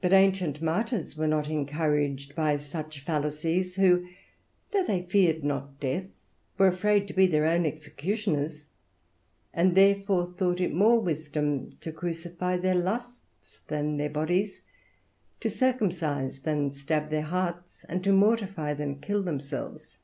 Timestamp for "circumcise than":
15.48-16.72